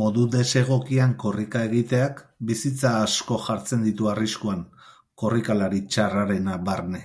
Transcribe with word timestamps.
Modu 0.00 0.24
desegokian 0.32 1.14
korrika 1.22 1.62
egiteak 1.68 2.20
bizitza 2.50 2.92
asko 3.06 3.38
jartzen 3.46 3.82
ditu 3.86 4.10
arriskuan, 4.12 4.60
korrikalari 5.24 5.80
txarrarena 5.96 6.56
barne. 6.70 7.02